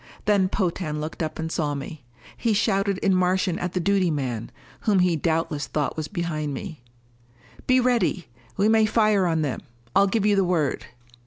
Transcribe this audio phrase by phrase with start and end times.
[0.25, 2.03] Then Potan looked up and saw me.
[2.35, 6.81] He shouted in Martian at the duty man, whom he doubtless thought was behind me:
[7.67, 8.25] "Be ready!
[8.57, 9.61] We may fire on them.
[9.95, 10.87] I'll give you the word."